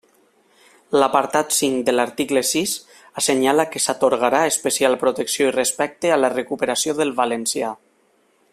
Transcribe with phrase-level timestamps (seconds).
[1.01, 2.73] L'apartat cinc de l'article sis
[3.23, 7.75] assenyala que s'atorgarà especial protecció i respecte a la recuperació del valencià.